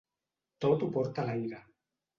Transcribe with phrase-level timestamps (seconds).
[0.65, 1.65] Tot ho porta l'aire.